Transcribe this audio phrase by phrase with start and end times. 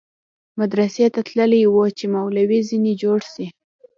[0.59, 3.45] مدرسې ته تللى و چې مولوى ځنې جوړ سي.